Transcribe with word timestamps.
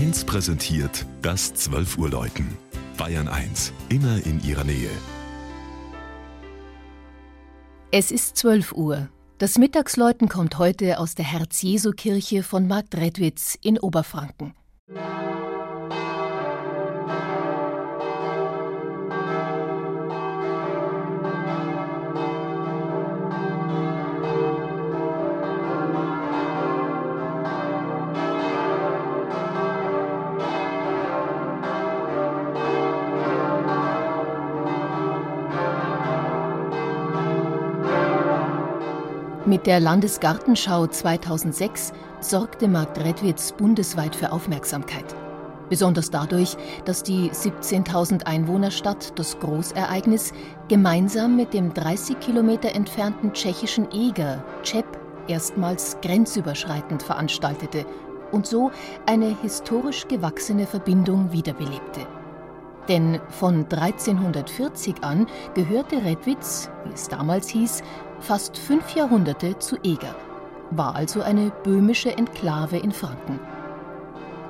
1 0.00 0.24
präsentiert 0.24 1.04
das 1.20 1.52
12 1.52 1.98
Uhr 1.98 2.08
Läuten. 2.08 2.56
Bayern 2.96 3.28
1, 3.28 3.70
immer 3.90 4.24
in 4.24 4.42
ihrer 4.42 4.64
Nähe. 4.64 4.88
Es 7.90 8.10
ist 8.10 8.38
12 8.38 8.72
Uhr. 8.72 9.10
Das 9.36 9.58
Mittagsläuten 9.58 10.30
kommt 10.30 10.56
heute 10.56 10.98
aus 10.98 11.16
der 11.16 11.26
Herz-Jesu-Kirche 11.26 12.42
von 12.42 12.66
Marktredwitz 12.66 13.58
in 13.60 13.78
Oberfranken. 13.78 14.54
Mit 39.46 39.66
der 39.66 39.80
Landesgartenschau 39.80 40.86
2006 40.86 41.94
sorgte 42.20 42.68
Markt 42.68 42.98
Redwitz 43.02 43.52
bundesweit 43.52 44.14
für 44.14 44.32
Aufmerksamkeit. 44.32 45.06
Besonders 45.70 46.10
dadurch, 46.10 46.58
dass 46.84 47.02
die 47.02 47.30
17.000 47.30 48.24
Einwohnerstadt 48.24 49.18
das 49.18 49.38
Großereignis 49.38 50.34
gemeinsam 50.68 51.36
mit 51.36 51.54
dem 51.54 51.72
30 51.72 52.20
Kilometer 52.20 52.74
entfernten 52.74 53.32
tschechischen 53.32 53.90
Eger, 53.92 54.44
Czep, 54.62 54.84
erstmals 55.26 55.96
grenzüberschreitend 56.02 57.02
veranstaltete 57.02 57.86
und 58.32 58.46
so 58.46 58.70
eine 59.06 59.34
historisch 59.40 60.06
gewachsene 60.06 60.66
Verbindung 60.66 61.32
wiederbelebte. 61.32 62.06
Denn 62.90 63.20
von 63.28 63.66
1340 63.70 65.04
an 65.04 65.28
gehörte 65.54 66.04
Redwitz, 66.04 66.68
wie 66.84 66.92
es 66.92 67.06
damals 67.08 67.48
hieß, 67.48 67.84
fast 68.18 68.58
fünf 68.58 68.96
Jahrhunderte 68.96 69.56
zu 69.60 69.76
Eger, 69.84 70.16
war 70.72 70.96
also 70.96 71.22
eine 71.22 71.52
böhmische 71.62 72.10
Enklave 72.10 72.78
in 72.78 72.90
Franken. 72.90 73.38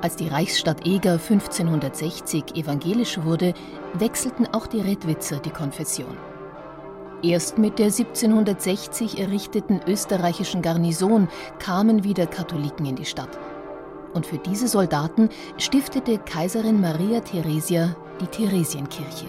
Als 0.00 0.16
die 0.16 0.28
Reichsstadt 0.28 0.86
Eger 0.86 1.12
1560 1.12 2.56
evangelisch 2.56 3.22
wurde, 3.22 3.52
wechselten 3.92 4.46
auch 4.46 4.66
die 4.66 4.80
Redwitzer 4.80 5.36
die 5.36 5.50
Konfession. 5.50 6.16
Erst 7.22 7.58
mit 7.58 7.78
der 7.78 7.88
1760 7.88 9.18
errichteten 9.18 9.82
österreichischen 9.86 10.62
Garnison 10.62 11.28
kamen 11.58 12.04
wieder 12.04 12.26
Katholiken 12.26 12.86
in 12.86 12.96
die 12.96 13.04
Stadt. 13.04 13.38
Und 14.12 14.26
für 14.26 14.38
diese 14.38 14.68
Soldaten 14.68 15.28
stiftete 15.56 16.18
Kaiserin 16.18 16.80
Maria 16.80 17.20
Theresia 17.20 17.94
die 18.20 18.26
Theresienkirche. 18.26 19.26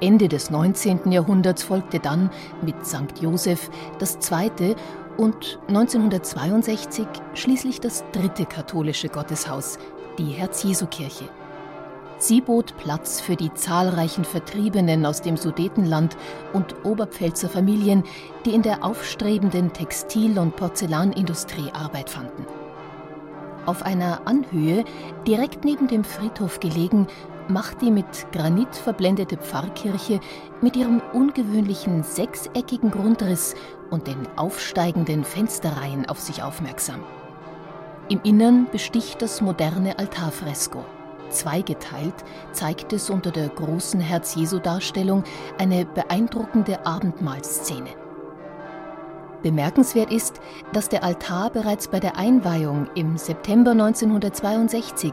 Ende 0.00 0.28
des 0.28 0.50
19. 0.50 1.12
Jahrhunderts 1.12 1.62
folgte 1.62 1.98
dann 1.98 2.30
mit 2.62 2.86
St. 2.86 3.20
Joseph 3.20 3.70
das 3.98 4.18
zweite 4.18 4.74
und 5.18 5.58
1962 5.68 7.06
schließlich 7.34 7.80
das 7.80 8.04
dritte 8.12 8.46
katholische 8.46 9.08
Gotteshaus, 9.08 9.78
die 10.18 10.30
Herz-Jesu-Kirche. 10.30 11.28
Sie 12.16 12.42
bot 12.42 12.76
Platz 12.76 13.20
für 13.20 13.36
die 13.36 13.52
zahlreichen 13.54 14.24
Vertriebenen 14.24 15.06
aus 15.06 15.22
dem 15.22 15.38
Sudetenland 15.38 16.16
und 16.52 16.84
Oberpfälzer 16.84 17.48
Familien, 17.48 18.04
die 18.44 18.54
in 18.54 18.62
der 18.62 18.84
aufstrebenden 18.84 19.72
Textil- 19.72 20.38
und 20.38 20.54
Porzellanindustrie 20.56 21.70
Arbeit 21.72 22.10
fanden. 22.10 22.59
Auf 23.66 23.82
einer 23.82 24.22
Anhöhe, 24.26 24.84
direkt 25.26 25.64
neben 25.64 25.86
dem 25.86 26.04
Friedhof 26.04 26.60
gelegen, 26.60 27.06
macht 27.48 27.82
die 27.82 27.90
mit 27.90 28.30
Granit 28.32 28.74
verblendete 28.74 29.36
Pfarrkirche 29.36 30.20
mit 30.60 30.76
ihrem 30.76 31.02
ungewöhnlichen 31.12 32.02
sechseckigen 32.02 32.90
Grundriss 32.90 33.54
und 33.90 34.06
den 34.06 34.28
aufsteigenden 34.36 35.24
Fensterreihen 35.24 36.08
auf 36.08 36.20
sich 36.20 36.42
aufmerksam. 36.42 37.00
Im 38.08 38.20
Innern 38.22 38.66
besticht 38.70 39.20
das 39.22 39.40
moderne 39.40 39.98
Altarfresko. 39.98 40.84
Zweigeteilt 41.28 42.14
zeigt 42.52 42.92
es 42.92 43.08
unter 43.08 43.30
der 43.30 43.48
großen 43.48 44.00
Herz-Jesu-Darstellung 44.00 45.22
eine 45.58 45.84
beeindruckende 45.84 46.84
Abendmahlszene. 46.84 47.99
Bemerkenswert 49.42 50.12
ist, 50.12 50.40
dass 50.72 50.88
der 50.88 51.02
Altar 51.04 51.50
bereits 51.50 51.88
bei 51.88 52.00
der 52.00 52.16
Einweihung 52.16 52.88
im 52.94 53.16
September 53.16 53.72
1962, 53.72 55.12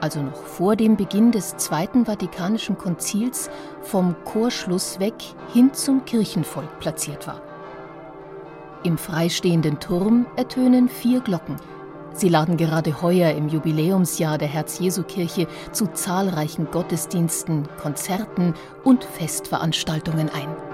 also 0.00 0.20
noch 0.20 0.42
vor 0.44 0.76
dem 0.76 0.96
Beginn 0.96 1.32
des 1.32 1.56
Zweiten 1.56 2.06
Vatikanischen 2.06 2.78
Konzils, 2.78 3.50
vom 3.82 4.14
Chorschluss 4.24 5.00
weg 5.00 5.14
hin 5.52 5.72
zum 5.72 6.04
Kirchenvolk 6.04 6.78
platziert 6.80 7.26
war. 7.26 7.40
Im 8.84 8.98
freistehenden 8.98 9.80
Turm 9.80 10.26
ertönen 10.36 10.88
vier 10.88 11.20
Glocken. 11.20 11.56
Sie 12.12 12.28
laden 12.28 12.56
gerade 12.56 13.02
heuer 13.02 13.32
im 13.32 13.48
Jubiläumsjahr 13.48 14.38
der 14.38 14.46
Herz-Jesu-Kirche 14.46 15.48
zu 15.72 15.86
zahlreichen 15.86 16.70
Gottesdiensten, 16.70 17.66
Konzerten 17.82 18.54
und 18.84 19.02
Festveranstaltungen 19.02 20.28
ein. 20.28 20.73